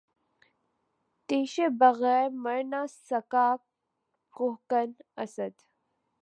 تیشے 1.27 1.67
بغیر 1.79 2.27
مر 2.43 2.59
نہ 2.71 2.81
سکا 3.07 3.47
کوہکن، 4.35 4.89
اسد 5.23 5.53